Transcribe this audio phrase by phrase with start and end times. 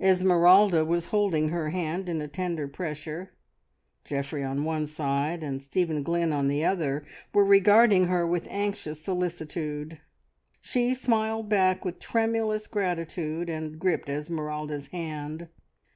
[0.00, 3.32] Esmeralda was holding her hand in a tender pressure;
[4.04, 9.00] Geoffrey on one side, and Stephen Glynn on the other were regarding her with anxious
[9.00, 10.00] solicitude.
[10.62, 15.46] She smiled back with tremulous gratitude and gripped Esmeralda's hand.